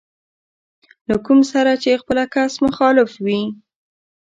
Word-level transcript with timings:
له 1.09 1.15
کوم 1.25 1.39
سره 1.51 1.71
چې 1.83 2.01
خپله 2.01 2.23
کس 2.33 2.53
مخالف 2.65 3.11
وي. 3.25 3.41